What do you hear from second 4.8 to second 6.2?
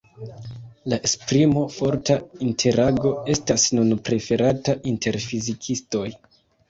inter fizikistoj.